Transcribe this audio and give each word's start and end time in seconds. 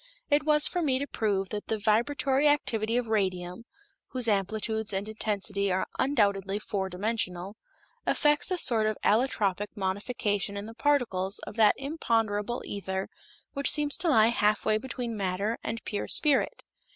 It 0.31 0.45
was 0.45 0.67
for 0.67 0.81
me 0.81 0.97
to 0.97 1.05
prove 1.05 1.49
that 1.49 1.67
the 1.67 1.77
vibratory 1.77 2.47
activity 2.47 2.97
of 2.97 3.05
radium 3.05 3.65
(whose 4.07 4.27
amplitudes 4.27 4.93
and 4.93 5.07
intensity 5.07 5.71
are 5.71 5.85
undoubtedly 5.99 6.57
four 6.57 6.89
dimensional) 6.89 7.55
effects 8.07 8.49
a 8.49 8.57
sort 8.57 8.87
of 8.87 8.97
allotropic 9.03 9.67
modification 9.75 10.57
in 10.57 10.65
the 10.65 10.73
particles 10.73 11.37
of 11.45 11.55
that 11.57 11.75
imponderable 11.77 12.63
ether 12.65 13.09
which 13.53 13.69
seems 13.69 13.95
to 13.97 14.09
lie 14.09 14.29
halfway 14.29 14.79
between 14.79 15.15
matter 15.15 15.59
and 15.63 15.83
pure 15.83 16.07
spirit. 16.07 16.63